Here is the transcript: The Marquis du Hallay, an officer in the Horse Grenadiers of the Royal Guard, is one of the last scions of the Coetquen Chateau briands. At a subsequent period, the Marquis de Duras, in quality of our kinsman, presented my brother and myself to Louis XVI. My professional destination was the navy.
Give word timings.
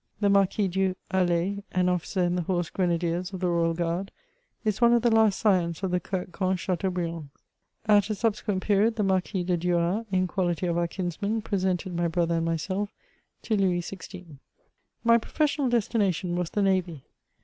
The 0.19 0.29
Marquis 0.31 0.67
du 0.67 0.95
Hallay, 1.11 1.61
an 1.73 1.87
officer 1.87 2.23
in 2.23 2.35
the 2.35 2.41
Horse 2.41 2.71
Grenadiers 2.71 3.33
of 3.33 3.39
the 3.39 3.49
Royal 3.49 3.75
Guard, 3.75 4.09
is 4.65 4.81
one 4.81 4.93
of 4.93 5.03
the 5.03 5.13
last 5.13 5.37
scions 5.39 5.83
of 5.83 5.91
the 5.91 5.99
Coetquen 5.99 6.57
Chateau 6.57 6.89
briands. 6.89 7.29
At 7.85 8.09
a 8.09 8.15
subsequent 8.15 8.63
period, 8.63 8.95
the 8.95 9.03
Marquis 9.03 9.43
de 9.43 9.57
Duras, 9.57 10.07
in 10.11 10.25
quality 10.25 10.65
of 10.65 10.75
our 10.75 10.87
kinsman, 10.87 11.43
presented 11.43 11.95
my 11.95 12.07
brother 12.07 12.37
and 12.37 12.45
myself 12.47 12.89
to 13.43 13.55
Louis 13.55 13.81
XVI. 13.81 14.39
My 15.03 15.19
professional 15.19 15.69
destination 15.69 16.35
was 16.35 16.49
the 16.49 16.63
navy. 16.63 17.03